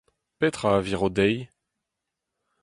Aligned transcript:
Petra 0.39 0.69
a 0.77 0.81
viro 0.85 1.09
dezhi? 1.17 1.39